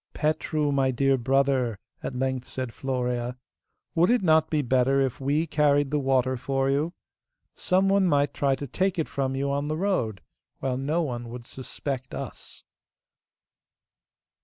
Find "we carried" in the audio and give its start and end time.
5.21-5.91